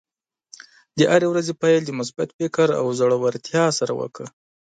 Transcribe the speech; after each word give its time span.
د 0.97 0.99
هرې 1.11 1.27
ورځې 1.29 1.53
پیل 1.61 1.81
د 1.85 1.91
مثبت 1.99 2.29
فکر 2.39 2.67
او 2.79 2.85
زړۀ 2.99 3.17
ورتیا 3.19 3.65
سره 3.79 3.93
وکړه. 3.99 4.29